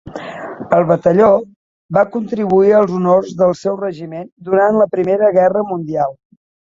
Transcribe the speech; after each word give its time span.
El 0.77 0.85
batalló 0.91 1.27
va 1.97 2.03
contribuir 2.15 2.73
als 2.77 2.95
honors 3.01 3.35
del 3.43 3.53
seu 3.59 3.77
regiment 3.83 4.27
durant 4.49 4.81
la 4.81 4.89
Primera 4.97 5.31
Guerra 5.37 5.67
Mundial. 5.75 6.19